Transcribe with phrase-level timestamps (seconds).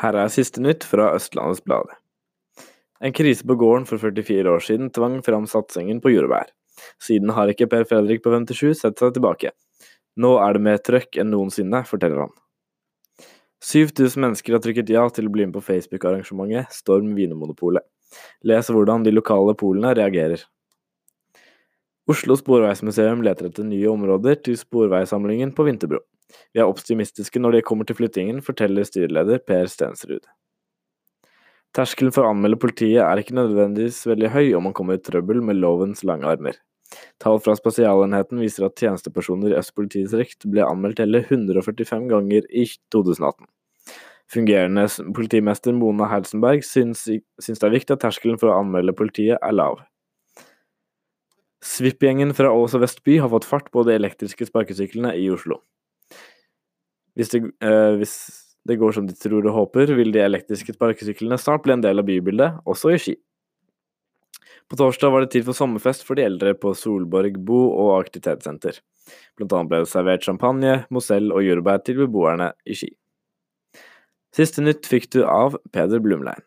[0.00, 1.90] Her er siste nytt fra Østlandets Blad.
[3.04, 6.48] En krise på gården for 44 år siden tvang fram satsingen på jordbær.
[7.04, 9.52] Siden har ikke Per Fredrik på 57 sett seg tilbake.
[10.16, 12.32] Nå er det mer trøkk enn noensinne, forteller han.
[13.60, 17.84] 7000 mennesker har trykket ja til å bli med på Facebook-arrangementet Storm Vinmonopolet.
[18.48, 20.46] Les hvordan de lokale polene reagerer.
[22.10, 26.00] Oslo Sporveismuseum leter etter nye områder til sporveisamlingen på Vinterbro.
[26.54, 30.24] Vi er optimistiske når det kommer til flyttingen, forteller styreleder Per Stensrud.
[31.76, 35.38] Terskelen for å anmelde politiet er ikke nødvendigvis veldig høy om man kommer i trøbbel
[35.46, 36.58] med lovens lange armer.
[37.22, 42.64] Tall fra Spesialenheten viser at tjenestepersoner i Øst politidistrikt ble anmeldt hele 145 ganger i
[42.90, 43.46] 2018.
[44.30, 49.38] Fungerende politimester Mona Helsenberg syns, syns det er viktig at terskelen for å anmelde politiet
[49.38, 49.78] er lav.
[51.60, 55.60] Svipp-gjengen fra Ås og Vestby har fått fart på de elektriske sparkesyklene i Oslo.
[57.18, 58.14] Hvis det, eh, hvis
[58.64, 62.00] det går som de tror og håper, vil de elektriske sparkesyklene snart bli en del
[62.00, 63.16] av bybildet, også i Ski.
[64.70, 68.78] På torsdag var det tid for sommerfest for de eldre på Solborg bo- og aktivitetssenter.
[69.36, 72.92] Blant annet ble det servert champagne, Mozell og jordbær til beboerne i Ski.
[74.36, 76.44] Siste nytt fikk du av Peder Blumlein.